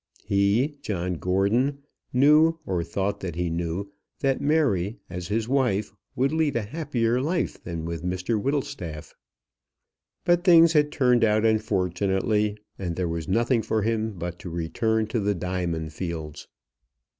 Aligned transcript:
He, 0.25 0.79
John 0.81 1.13
Gordon, 1.19 1.83
knew, 2.11 2.57
or 2.65 2.83
thought 2.83 3.19
that 3.19 3.35
he 3.35 3.51
knew, 3.51 3.91
that 4.21 4.41
Mary, 4.41 4.97
as 5.11 5.27
his 5.27 5.47
wife, 5.47 5.93
would 6.15 6.31
lead 6.31 6.55
a 6.55 6.63
happier 6.63 7.21
life 7.21 7.63
than 7.63 7.85
with 7.85 8.01
Mr 8.03 8.41
Whittlestaff. 8.41 9.13
But 10.25 10.43
things 10.43 10.73
had 10.73 10.91
turned 10.91 11.23
out 11.23 11.45
unfortunately, 11.45 12.57
and 12.79 12.95
there 12.95 13.07
was 13.07 13.27
nothing 13.27 13.61
for 13.61 13.83
him 13.83 14.13
but 14.13 14.39
to 14.39 14.49
return 14.49 15.05
to 15.05 15.19
the 15.19 15.35
diamond 15.35 15.93
fields. 15.93 16.47